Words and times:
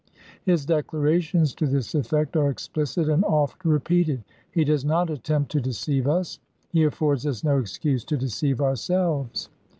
His 0.47 0.65
declarations 0.65 1.53
to 1.53 1.67
this 1.67 1.93
effect 1.93 2.35
are 2.35 2.49
explicit 2.49 3.07
and 3.07 3.23
oft 3.23 3.63
repeated. 3.63 4.23
He 4.49 4.63
does 4.63 4.83
not 4.83 5.11
attempt 5.11 5.51
to 5.51 5.61
deceive 5.61 6.07
us. 6.07 6.39
He 6.71 6.83
affords 6.85 7.23
us 7.27 7.43
no 7.43 7.59
excuse 7.59 8.03
to 8.05 8.17
deceive 8.17 8.61
ourselves. 8.61 9.51